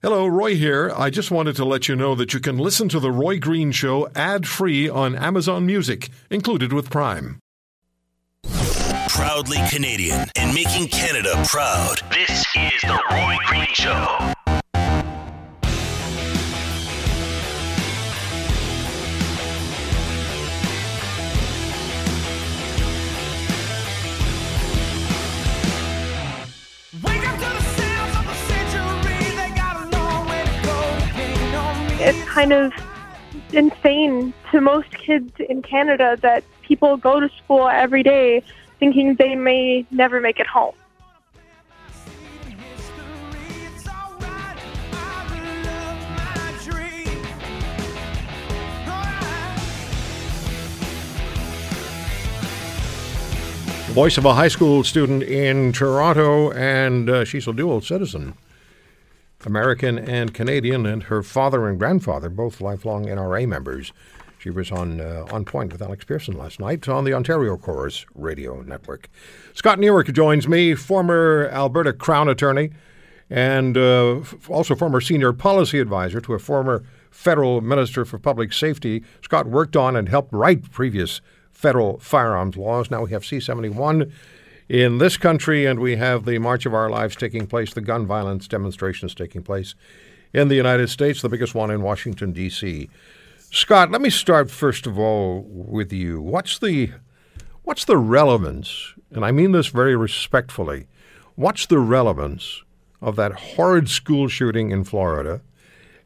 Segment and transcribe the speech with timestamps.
[0.00, 0.92] Hello, Roy here.
[0.96, 3.72] I just wanted to let you know that you can listen to The Roy Green
[3.72, 7.40] Show ad free on Amazon Music, included with Prime.
[9.08, 12.00] Proudly Canadian and making Canada proud.
[12.12, 14.34] This is The Roy Green Show.
[32.08, 32.72] It's kind of
[33.52, 38.42] insane to most kids in Canada that people go to school every day
[38.78, 40.74] thinking they may never make it home.
[53.92, 58.32] Voice of a high school student in Toronto, and uh, she's a dual citizen.
[59.44, 63.92] American and Canadian, and her father and grandfather, both lifelong NRA members.
[64.38, 68.06] She was on uh, on point with Alex Pierson last night on the Ontario Corus
[68.14, 69.08] Radio Network.
[69.52, 72.70] Scott Newark joins me, former Alberta Crown Attorney,
[73.28, 79.02] and uh, also former senior policy advisor to a former federal minister for public safety.
[79.22, 82.90] Scott worked on and helped write previous federal firearms laws.
[82.90, 84.12] Now we have C seventy one
[84.68, 88.06] in this country, and we have the March of Our Lives taking place, the gun
[88.06, 89.74] violence demonstrations taking place
[90.32, 92.90] in the United States, the biggest one in Washington, D.C.
[93.50, 96.20] Scott, let me start first of all with you.
[96.20, 96.92] What's the
[97.62, 100.86] what's the relevance, and I mean this very respectfully,
[101.34, 102.62] what's the relevance
[103.00, 105.40] of that horrid school shooting in Florida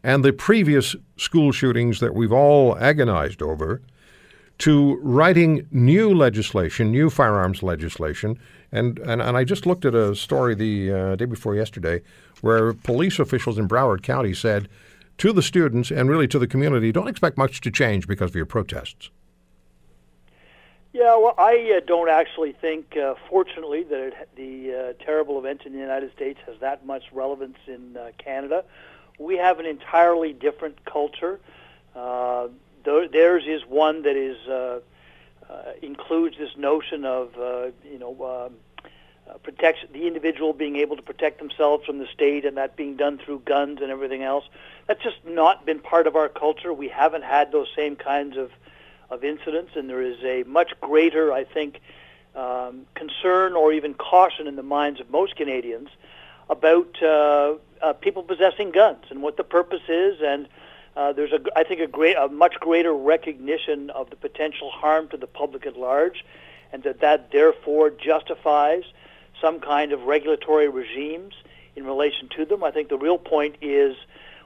[0.05, 3.83] and the previous school shootings that we've all agonized over
[4.58, 8.39] to writing new legislation, new firearms legislation.
[8.70, 12.03] And, and, and I just looked at a story the uh, day before yesterday
[12.41, 14.69] where police officials in Broward County said
[15.19, 18.36] to the students and really to the community, don't expect much to change because of
[18.36, 19.11] your protests.
[20.92, 25.62] Yeah, well, I uh, don't actually think, uh, fortunately, that it, the uh, terrible event
[25.64, 28.64] in the United States has that much relevance in uh, Canada.
[29.18, 31.41] We have an entirely different culture.
[33.22, 34.80] Uh, theirs is one that is uh,
[35.48, 38.12] uh, includes this notion of uh, you know
[38.48, 38.55] um,
[39.28, 42.96] uh, protection, the individual being able to protect themselves from the state, and that being
[42.96, 44.44] done through guns and everything else.
[44.86, 46.72] That's just not been part of our culture.
[46.72, 48.50] We haven't had those same kinds of
[49.11, 51.80] of incidents, and there is a much greater, I think,
[52.34, 55.90] um, concern or even caution in the minds of most Canadians
[56.48, 60.48] about uh, uh, people possessing guns and what the purpose is and
[60.97, 65.08] uh, there's a, I think, a great, a much greater recognition of the potential harm
[65.08, 66.25] to the public at large,
[66.73, 68.85] and that that therefore justifies
[69.41, 71.35] some kind of regulatory regimes
[71.77, 72.63] in relation to them.
[72.63, 73.97] I think the real point is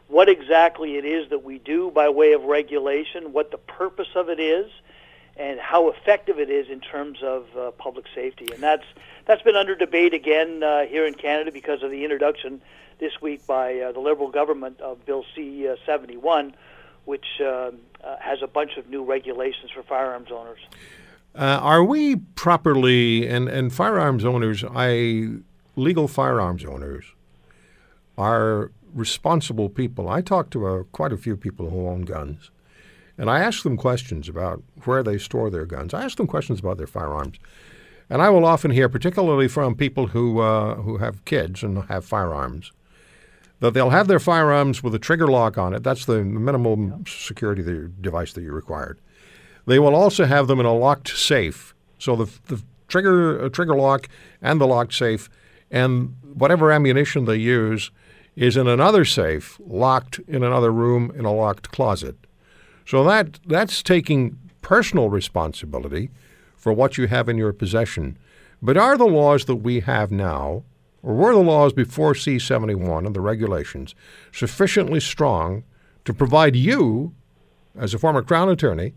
[0.09, 4.28] what exactly it is that we do by way of regulation, what the purpose of
[4.28, 4.71] it is,
[5.37, 8.47] and how effective it is in terms of uh, public safety.
[8.53, 8.84] And that's
[9.27, 12.63] that's been under debate again uh, here in Canada because of the introduction
[12.99, 16.55] this week by uh, the Liberal government of Bill C uh, 71,
[17.05, 17.71] which uh, uh,
[18.21, 20.59] has a bunch of new regulations for firearms owners.
[21.34, 24.65] Are we properly and, and firearms owners?
[24.75, 25.29] I
[25.77, 27.05] legal firearms owners
[28.17, 30.09] are responsible people.
[30.09, 32.51] I talk to quite a few people who own guns,
[33.19, 35.93] and I ask them questions about where they store their guns.
[35.93, 37.39] I ask them questions about their firearms.
[38.09, 42.05] And I will often hear, particularly from people who uh, who have kids and have
[42.05, 42.73] firearms,
[43.61, 45.83] that they'll have their firearms with a trigger lock on it.
[45.83, 46.97] That's the minimum yeah.
[47.06, 48.99] security device that you required.
[49.67, 51.75] They will also have them in a locked safe.
[51.99, 54.09] So the, the trigger uh, trigger lock
[54.41, 55.28] and the locked safe
[55.71, 57.91] and whatever ammunition they use
[58.37, 62.16] is in another safe, locked in another room in a locked closet.
[62.87, 66.11] So that that's taking personal responsibility
[66.56, 68.19] for what you have in your possession.
[68.62, 70.65] But are the laws that we have now
[71.06, 73.94] or were the laws before C 71 and the regulations
[74.33, 75.63] sufficiently strong
[76.04, 77.15] to provide you,
[77.78, 78.92] as a former Crown Attorney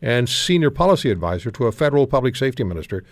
[0.00, 3.02] and senior policy advisor to a federal public safety minister,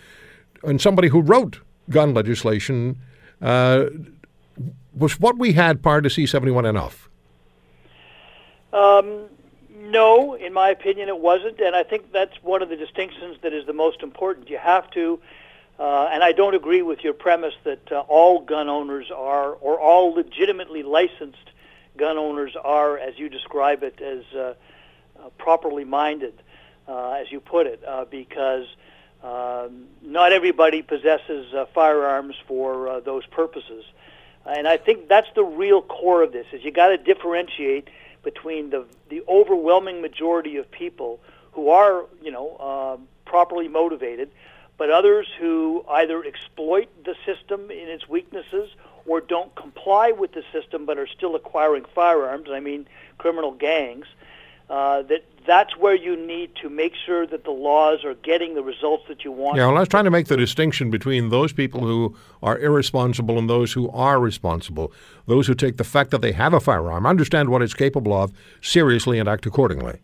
[0.63, 2.97] and somebody who wrote gun legislation,
[3.41, 3.87] uh,
[4.95, 7.09] was what we had prior to C 71 enough?
[8.71, 9.25] Um,
[9.77, 13.51] no, in my opinion, it wasn't, and I think that's one of the distinctions that
[13.51, 14.49] is the most important.
[14.49, 15.19] You have to
[15.79, 19.79] uh, and I don't agree with your premise that uh, all gun owners are, or
[19.79, 21.51] all legitimately licensed
[21.97, 24.53] gun owners are, as you describe it, as uh,
[25.19, 26.33] uh properly minded,
[26.87, 28.65] uh, as you put it, uh, because
[29.23, 33.83] um, not everybody possesses firearms for those purposes.
[34.45, 37.89] And I think that's the real core of this: is you got to differentiate
[38.23, 41.19] between the the overwhelming majority of people
[41.51, 44.29] who are, you know, properly motivated,
[44.77, 48.69] but others who either exploit the system in its weaknesses
[49.05, 52.49] or don't comply with the system but are still acquiring firearms.
[52.51, 52.87] I mean,
[53.17, 54.05] criminal gangs.
[54.69, 58.61] Uh, that that's where you need to make sure that the laws are getting the
[58.61, 59.55] results that you want.
[59.55, 63.39] Yeah, well, I was trying to make the distinction between those people who are irresponsible
[63.39, 64.91] and those who are responsible.
[65.25, 68.33] Those who take the fact that they have a firearm, understand what it's capable of,
[68.61, 70.01] seriously and act accordingly.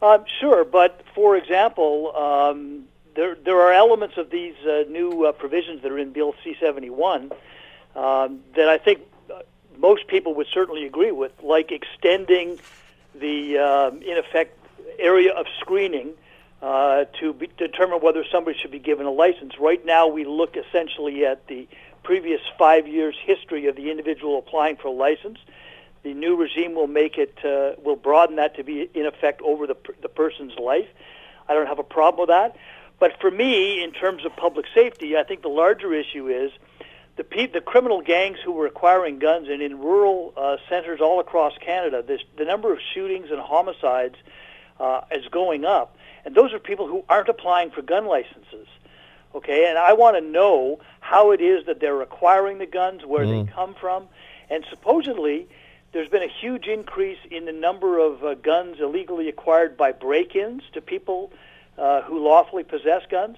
[0.00, 5.32] Um, sure, but for example, um, there there are elements of these uh, new uh,
[5.32, 7.32] provisions that are in Bill C-71
[7.96, 9.00] um, that I think
[9.32, 9.40] uh,
[9.78, 12.58] most people would certainly agree with, like extending
[13.14, 14.56] the, um, in effect,
[14.98, 16.12] area of screening
[16.62, 19.58] uh, to be, determine whether somebody should be given a license.
[19.58, 21.66] Right now, we look essentially at the
[22.02, 25.38] previous five years' history of the individual applying for a license.
[26.02, 29.66] The new regime will make it uh, will broaden that to be in effect over
[29.66, 30.88] the the person's life.
[31.46, 32.56] I don't have a problem with that.
[33.00, 36.52] But for me, in terms of public safety, I think the larger issue is
[37.16, 41.18] the pe- the criminal gangs who were acquiring guns, and in rural uh, centers all
[41.18, 44.16] across Canada, this, the number of shootings and homicides
[44.78, 48.68] uh, is going up, and those are people who aren't applying for gun licenses.
[49.34, 53.24] Okay, and I want to know how it is that they're acquiring the guns, where
[53.24, 53.46] mm.
[53.46, 54.08] they come from,
[54.50, 55.48] and supposedly
[55.92, 60.62] there's been a huge increase in the number of uh, guns illegally acquired by break-ins
[60.74, 61.32] to people
[61.78, 63.36] uh, who lawfully possess guns.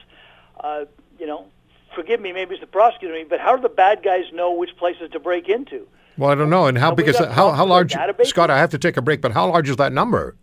[0.61, 0.85] Uh,
[1.19, 1.47] you know,
[1.95, 5.11] forgive me, maybe it's the prosecutor, but how do the bad guys know which places
[5.13, 5.87] to break into?
[6.19, 6.67] Well, I don't know.
[6.67, 7.33] And how big is that?
[7.33, 7.95] How, how large?
[8.25, 10.37] Scott, I have to take a break, but how large is that number?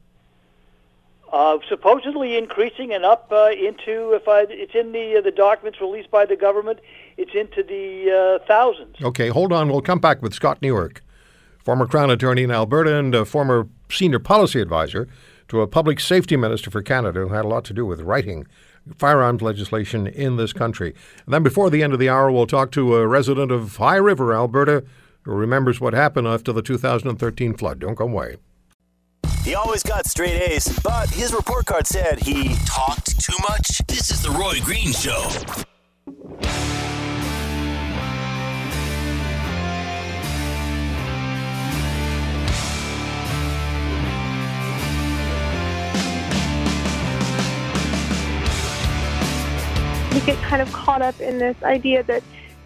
[1.32, 5.80] Uh, supposedly increasing and up uh, into if I, it's in the uh, the documents
[5.80, 6.80] released by the government,
[7.18, 8.96] it's into the uh, thousands.
[9.00, 9.70] Okay, hold on.
[9.70, 11.04] We'll come back with Scott Newark,
[11.64, 15.08] former Crown Attorney in Alberta and a former senior policy advisor
[15.50, 18.48] to a public safety minister for Canada who had a lot to do with writing
[18.98, 20.96] firearms legislation in this country.
[21.26, 23.98] And then before the end of the hour, we'll talk to a resident of High
[23.98, 24.84] River, Alberta,
[25.24, 27.80] who remembers what happened after the 2013 flood.
[27.80, 28.38] Don't go away.
[29.44, 33.80] He always got straight A's, but his report card said he talked too much.
[33.88, 35.26] This is the Roy Green Show.
[50.20, 52.22] We get kind of caught up in this idea that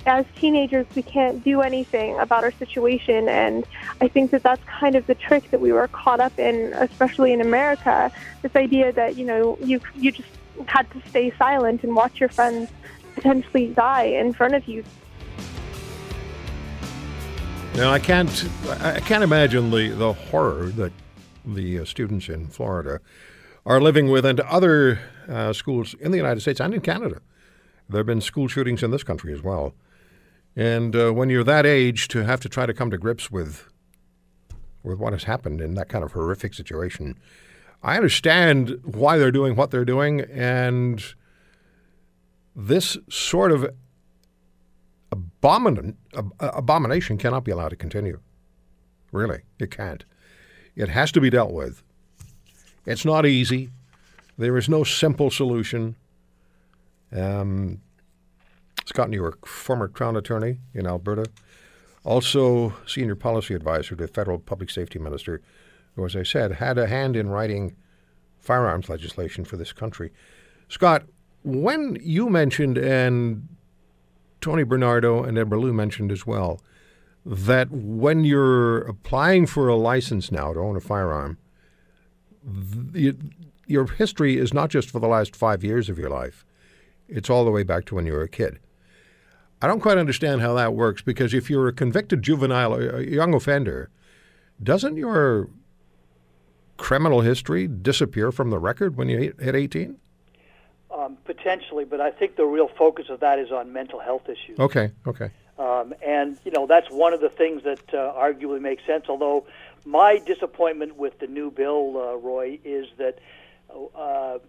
[0.08, 3.30] as teenagers we can't do anything about our situation.
[3.30, 3.66] And
[4.02, 7.32] i think that that's kind of the trick that we were caught up in especially
[7.32, 8.12] in america
[8.42, 10.30] this idea that you know you you just
[10.66, 12.70] had to stay silent and watch your friends
[13.14, 14.84] potentially die in front of you.
[17.76, 18.50] Now i can't
[18.82, 20.92] i can't imagine the the horror that
[21.46, 23.00] the uh, students in florida
[23.66, 27.20] are living with and other uh, schools in the united states and in canada
[27.90, 29.74] there have been school shootings in this country as well.
[30.56, 33.70] And uh, when you're that age, to have to try to come to grips with
[34.84, 37.18] with what has happened in that kind of horrific situation,
[37.82, 41.04] I understand why they're doing what they're doing, and
[42.56, 43.74] this sort of
[45.12, 48.20] abomin- ab- abomination cannot be allowed to continue.
[49.12, 50.06] Really, it can't.
[50.76, 51.84] It has to be dealt with.
[52.86, 53.70] It's not easy.
[54.38, 55.96] There is no simple solution.
[57.16, 57.82] Um,
[58.86, 61.26] Scott Newark, former Crown Attorney in Alberta,
[62.04, 65.42] also senior policy advisor to federal public safety minister,
[65.96, 67.76] who, as I said, had a hand in writing
[68.40, 70.12] firearms legislation for this country.
[70.68, 71.04] Scott,
[71.44, 73.48] when you mentioned, and
[74.42, 76.60] Tony Bernardo and Ed Lou mentioned as well,
[77.26, 81.38] that when you're applying for a license now to own a firearm,
[83.66, 86.44] your history is not just for the last five years of your life
[87.08, 88.60] it's all the way back to when you were a kid.
[89.62, 93.34] I don't quite understand how that works because if you're a convicted juvenile, a young
[93.34, 93.90] offender,
[94.62, 95.50] doesn't your
[96.78, 99.98] criminal history disappear from the record when you hit 18?
[100.92, 104.60] Um, potentially, but I think the real focus of that is on mental health issues.
[104.60, 105.32] Okay, okay.
[105.58, 109.46] Um, and, you know, that's one of the things that uh, arguably makes sense, although
[109.86, 113.20] my disappointment with the new bill, uh, Roy, is that
[113.96, 114.40] uh,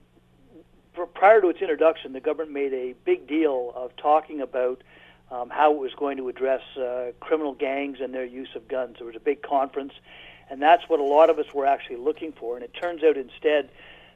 [1.14, 4.82] prior to its introduction, the government made a big deal of talking about
[5.30, 8.96] um, how it was going to address uh, criminal gangs and their use of guns.
[8.98, 9.92] There was a big conference,
[10.50, 12.56] and that's what a lot of us were actually looking for.
[12.56, 13.70] And it turns out instead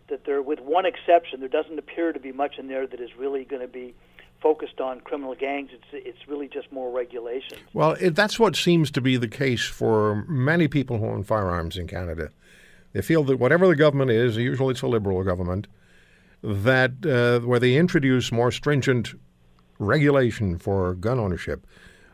[0.08, 3.11] that there, with one exception, there doesn't appear to be much in there that is
[3.16, 3.94] really going to be
[4.40, 5.70] focused on criminal gangs.
[5.73, 7.58] It's it's really just more regulation.
[7.73, 11.76] Well, it, that's what seems to be the case for many people who own firearms
[11.76, 12.30] in Canada.
[12.92, 15.66] They feel that whatever the government is, usually it's a liberal government,
[16.42, 19.14] that uh, where they introduce more stringent
[19.78, 21.66] regulation for gun ownership,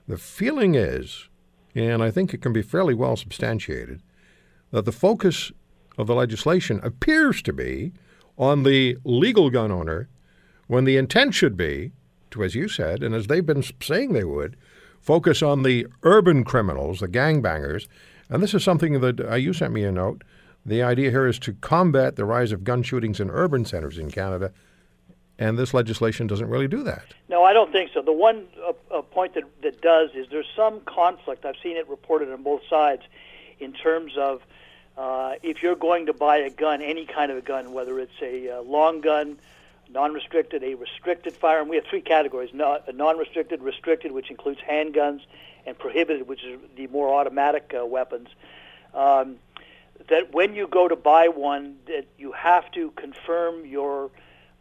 [0.08, 1.28] the feeling is,
[1.74, 4.02] and I think it can be fairly well substantiated,
[4.70, 5.52] that the focus
[5.96, 7.92] of the legislation appears to be
[8.36, 10.08] on the legal gun owner
[10.66, 11.92] when the intent should be
[12.30, 14.56] to, as you said, and as they've been saying they would,
[15.00, 17.86] focus on the urban criminals, the gangbangers.
[18.28, 20.24] And this is something that uh, you sent me a note.
[20.66, 24.10] The idea here is to combat the rise of gun shootings in urban centers in
[24.10, 24.52] Canada,
[25.38, 27.04] and this legislation doesn't really do that.
[27.28, 28.00] No, I don't think so.
[28.00, 31.44] The one uh, uh, point that, that does is there's some conflict.
[31.44, 33.02] I've seen it reported on both sides
[33.58, 34.42] in terms of
[34.96, 38.22] uh, if you're going to buy a gun, any kind of a gun, whether it's
[38.22, 39.36] a uh, long gun,
[39.90, 41.68] non-restricted, a restricted firearm.
[41.68, 45.20] We have three categories: non-restricted, restricted, which includes handguns,
[45.66, 48.28] and prohibited, which is the more automatic uh, weapons.
[48.94, 49.36] Um,
[50.08, 54.10] that when you go to buy one, that you have to confirm your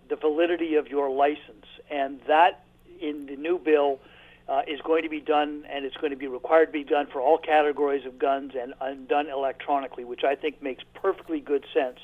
[0.09, 2.65] the validity of your license, and that
[2.99, 3.99] in the new bill
[4.47, 7.07] uh, is going to be done, and it's going to be required to be done
[7.07, 11.65] for all categories of guns and, and done electronically, which I think makes perfectly good
[11.73, 11.99] sense.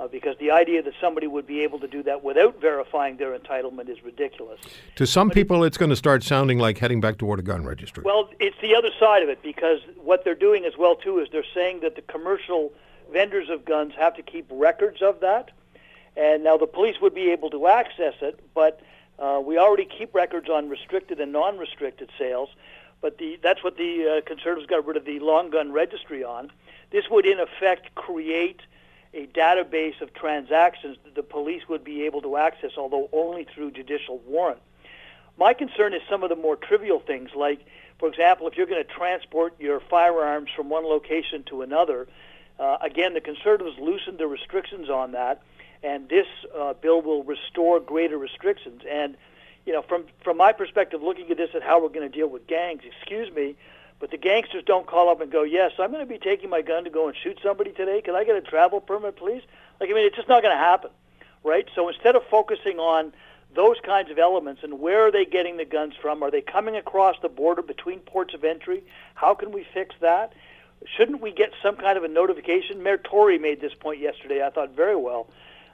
[0.00, 3.38] Uh, because the idea that somebody would be able to do that without verifying their
[3.38, 4.58] entitlement is ridiculous.
[4.96, 7.66] To some but people, it's going to start sounding like heading back toward a gun
[7.66, 8.02] registry.
[8.02, 11.28] Well, it's the other side of it because what they're doing as well too is
[11.30, 12.72] they're saying that the commercial
[13.12, 15.50] vendors of guns have to keep records of that,
[16.16, 18.80] and now the police would be able to access it, but
[19.18, 22.48] uh, we already keep records on restricted and non-restricted sales,
[23.02, 26.50] but the, that's what the uh, Conservatives got rid of the long gun registry on.
[26.90, 28.62] This would, in effect, create
[29.12, 33.72] a database of transactions that the police would be able to access, although only through
[33.72, 34.60] judicial warrant.
[35.38, 37.64] My concern is some of the more trivial things, like,
[37.98, 42.08] for example, if you're going to transport your firearms from one location to another,
[42.58, 45.42] uh, again, the Conservatives loosened the restrictions on that
[45.82, 46.26] and this
[46.56, 48.82] uh, bill will restore greater restrictions.
[48.88, 49.16] And
[49.66, 52.28] you know, from from my perspective, looking at this and how we're going to deal
[52.28, 53.56] with gangs, excuse me,
[54.00, 56.62] but the gangsters don't call up and go, "Yes, I'm going to be taking my
[56.62, 58.00] gun to go and shoot somebody today.
[58.02, 59.42] Can I get a travel permit, please?"
[59.78, 60.90] Like, I mean, it's just not going to happen,
[61.44, 61.68] right?
[61.74, 63.12] So instead of focusing on
[63.54, 66.22] those kinds of elements and where are they getting the guns from?
[66.22, 68.82] Are they coming across the border between ports of entry?
[69.14, 70.32] How can we fix that?
[70.96, 72.82] Shouldn't we get some kind of a notification?
[72.82, 74.44] Mayor Tory made this point yesterday.
[74.44, 75.28] I thought very well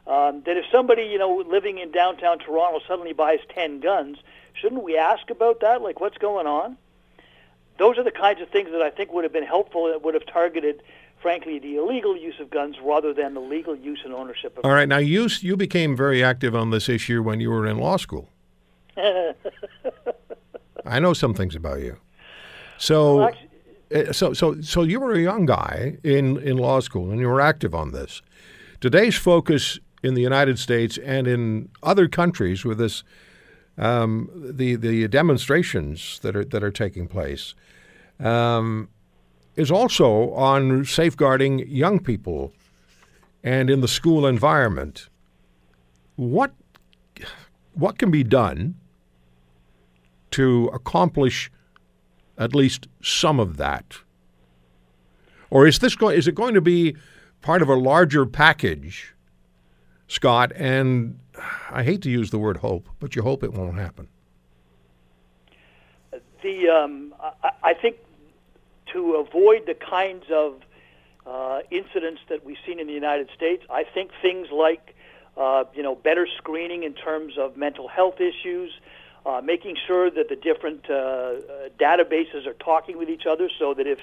[0.06, 4.18] um, that if somebody, you know, living in downtown Toronto suddenly buys 10 guns,
[4.54, 5.82] shouldn't we ask about that?
[5.82, 6.76] Like, what's going on?
[7.78, 10.14] Those are the kinds of things that I think would have been helpful and would
[10.14, 10.82] have targeted,
[11.20, 14.72] frankly, the illegal use of guns rather than the legal use and ownership of All
[14.72, 17.96] right, now you, you became very active on this issue when you were in law
[17.96, 18.30] school.
[20.86, 21.98] I know some things about you.
[22.78, 23.48] So, well, actually,
[23.90, 27.28] eh, so, so, so you were a young guy in, in law school and you
[27.28, 28.22] were active on this.
[28.80, 33.02] Today's focus in the United States and in other countries with this
[33.78, 37.54] um, the the demonstrations that are that are taking place
[38.20, 38.88] um,
[39.54, 42.52] is also on safeguarding young people
[43.44, 45.08] and in the school environment.
[46.16, 46.52] What
[47.74, 48.76] what can be done
[50.30, 51.50] to accomplish
[52.38, 53.98] at least some of that?
[55.50, 56.96] Or is this go- is it going to be
[57.42, 59.14] part of a larger package
[60.08, 61.18] Scott, and
[61.70, 64.08] I hate to use the word hope, but you hope it won't happen.
[66.42, 67.96] The um, I, I, think
[68.92, 70.60] to avoid the kinds of
[71.26, 74.94] uh, incidents that we've seen in the United States, I think things like
[75.36, 78.70] uh, you know better screening in terms of mental health issues,
[79.24, 81.34] uh, making sure that the different uh,
[81.80, 83.98] databases are talking with each other, so that if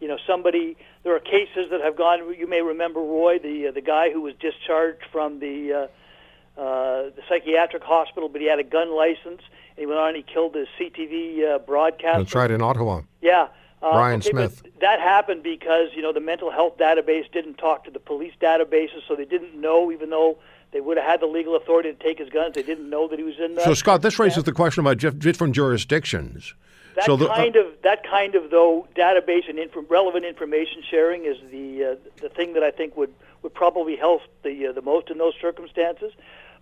[0.00, 3.70] you know somebody there are cases that have gone you may remember Roy the uh,
[3.72, 8.58] the guy who was discharged from the uh, uh, the psychiatric hospital but he had
[8.58, 9.42] a gun license
[9.76, 12.18] and he went on and he killed the CTV uh, broadcaster.
[12.22, 13.02] That's right in Ottawa.
[13.20, 13.48] Yeah.
[13.82, 14.62] Uh, Brian okay, Smith.
[14.80, 19.06] that happened because you know the mental health database didn't talk to the police databases
[19.06, 20.38] so they didn't know even though
[20.72, 22.54] they would have had the legal authority to take his guns.
[22.54, 23.64] They didn't know that he was in that.
[23.64, 26.54] So, Scott, this raises the question about different jurisdictions.
[26.96, 31.26] That so the, kind of that kind of though database and inf- relevant information sharing
[31.26, 34.80] is the uh, the thing that I think would would probably help the uh, the
[34.80, 36.12] most in those circumstances,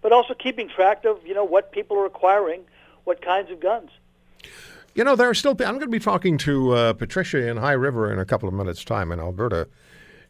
[0.03, 2.63] but also keeping track of you know what people are acquiring,
[3.05, 3.91] what kinds of guns.
[4.95, 5.53] You know, there are still.
[5.53, 8.55] I'm going to be talking to uh, Patricia in High River in a couple of
[8.55, 9.69] minutes' time in Alberta,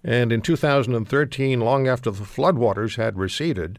[0.04, 3.78] and in 2013, long after the floodwaters had receded,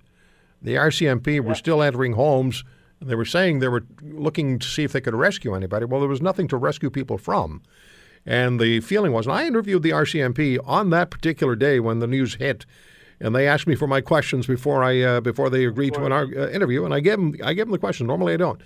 [0.59, 2.63] the RCMP were still entering homes
[2.99, 5.85] And they were saying they were looking to see if they could rescue anybody.
[5.85, 7.61] Well, there was nothing to rescue people from.
[8.25, 12.07] And the feeling was, and I interviewed the RCMP on that particular day when the
[12.07, 12.65] news hit,
[13.19, 16.11] and they asked me for my questions before I uh, before they agreed to an
[16.11, 18.07] uh, interview, and I gave them I gave them the question.
[18.07, 18.61] Normally, I don't.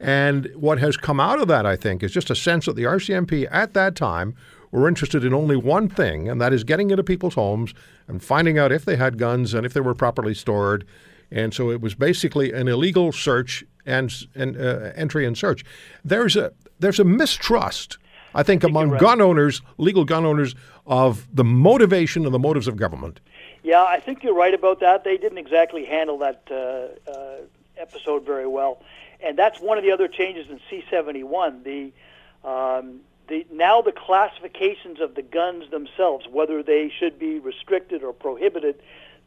[0.00, 2.84] And what has come out of that, I think, is just a sense that the
[2.84, 4.34] RCMP at that time
[4.76, 7.72] were interested in only one thing, and that is getting into people's homes
[8.06, 10.86] and finding out if they had guns and if they were properly stored.
[11.30, 15.64] And so it was basically an illegal search and, and uh, entry and search.
[16.04, 17.96] There's a there's a mistrust,
[18.34, 19.00] I think, among right.
[19.00, 20.54] gun owners, legal gun owners,
[20.86, 23.18] of the motivation and the motives of government.
[23.62, 25.04] Yeah, I think you're right about that.
[25.04, 27.36] They didn't exactly handle that uh, uh,
[27.78, 28.82] episode very well,
[29.24, 31.64] and that's one of the other changes in C71.
[31.64, 31.92] The
[32.46, 38.12] um, the now the classifications of the guns themselves, whether they should be restricted or
[38.12, 38.76] prohibited,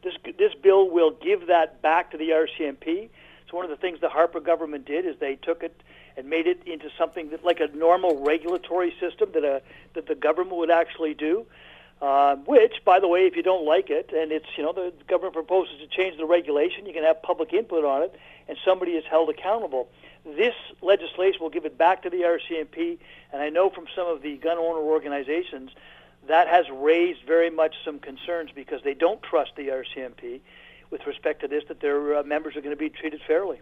[0.02, 3.08] this this bill will give that back to the RCMP.
[3.50, 5.82] So one of the things the Harper government did is they took it
[6.16, 9.62] and made it into something that like a normal regulatory system that a
[9.94, 11.46] that the government would actually do.
[12.00, 14.90] Uh, which, by the way, if you don't like it, and it's you know the
[15.06, 18.92] government proposes to change the regulation, you can have public input on it, and somebody
[18.92, 19.86] is held accountable.
[20.24, 22.98] This legislation will give it back to the RCMP,
[23.32, 25.72] and I know from some of the gun owner organizations
[26.26, 30.40] that has raised very much some concerns because they don't trust the RCMP
[30.90, 33.60] with respect to this, that their uh, members are going to be treated fairly.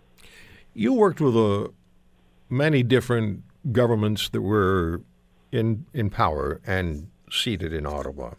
[0.74, 1.68] You worked with uh,
[2.48, 3.42] many different
[3.72, 5.02] governments that were
[5.50, 8.34] in in power and seated in Ottawa.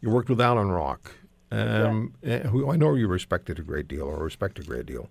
[0.00, 1.12] You worked with Allan Rock,
[1.50, 5.08] um, eh, who I know you respected a great deal or respect a great deal.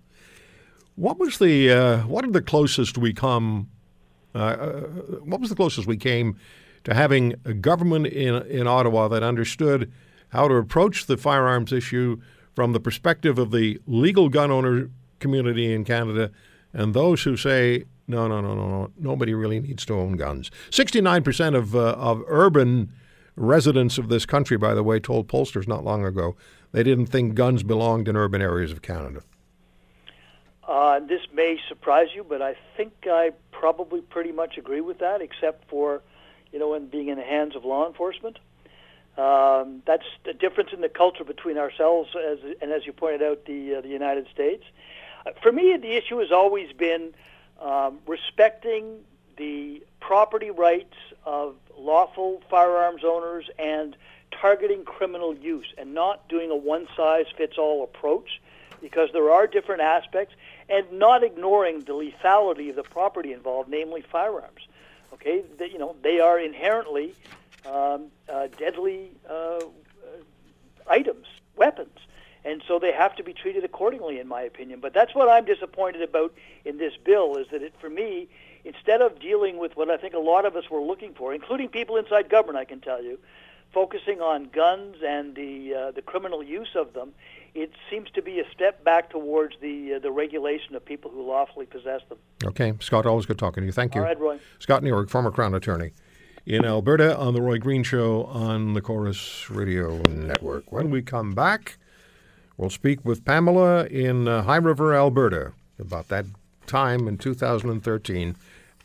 [0.96, 3.70] What was the uh, what are the closest we come?
[4.34, 4.82] Uh, uh,
[5.24, 6.38] what was the closest we came
[6.84, 9.92] to having a government in in Ottawa that understood
[10.30, 12.20] how to approach the firearms issue
[12.54, 14.90] from the perspective of the legal gun owner
[15.20, 16.32] community in Canada
[16.74, 20.52] and those who say no, no, no, no, no, nobody really needs to own guns.
[20.70, 22.92] Sixty-nine percent of uh, of urban
[23.36, 26.36] residents of this country, by the way, told pollsters not long ago
[26.74, 29.22] they didn't think guns belonged in urban areas of Canada.
[30.68, 35.20] Uh, this may surprise you, but I think I probably pretty much agree with that,
[35.20, 36.02] except for,
[36.52, 38.38] you know, in being in the hands of law enforcement.
[39.18, 43.46] Um, that's the difference in the culture between ourselves as, and, as you pointed out,
[43.46, 44.64] the uh, the United States.
[45.26, 47.14] Uh, for me, the issue has always been
[47.62, 49.00] um, respecting
[49.38, 50.96] the property rights
[51.26, 53.96] of lawful firearms owners and
[54.32, 58.40] targeting criminal use, and not doing a one-size-fits-all approach,
[58.82, 60.36] because there are different aspects,
[60.70, 64.62] and not ignoring the lethality of the property involved, namely firearms.
[65.14, 67.16] Okay, they, you know they are inherently
[67.66, 69.60] um, uh, deadly uh,
[70.88, 71.98] items, weapons,
[72.46, 74.80] and so they have to be treated accordingly, in my opinion.
[74.80, 76.34] But that's what I'm disappointed about
[76.66, 78.28] in this bill is that it, for me,
[78.64, 81.70] instead of dealing with what I think a lot of us were looking for, including
[81.70, 83.20] people inside government, I can tell you,
[83.74, 87.14] focusing on guns and the uh, the criminal use of them,
[87.54, 91.28] it seems to be a step back towards the uh, the regulation of people who
[91.28, 92.18] lawfully possess them.
[92.46, 93.72] Okay, Scott, always good talking to you.
[93.72, 94.02] Thank you.
[94.02, 94.40] All right, Roy.
[94.60, 95.92] Scott Newark, former Crown Attorney
[96.46, 100.72] in Alberta on the Roy Green Show on the Corus Radio Network.
[100.72, 101.78] When we come back,
[102.60, 106.26] we'll speak with Pamela in uh, High River, Alberta, about that
[106.68, 108.36] time in 2013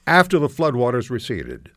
[0.07, 1.71] after the floodwaters receded.